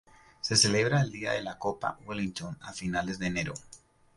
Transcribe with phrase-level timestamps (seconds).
[0.39, 3.53] Se celebra el día de la Copa Wellington a finales de enero.